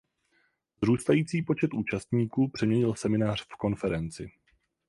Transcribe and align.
Vzrůstající 0.81 1.41
počet 1.41 1.73
účastníků 1.73 2.47
přeměnil 2.49 2.95
seminář 2.95 3.41
v 3.45 3.55
konferenci. 3.57 4.31